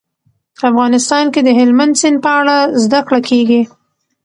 [0.69, 3.61] افغانستان کې د هلمند سیند په اړه زده کړه کېږي.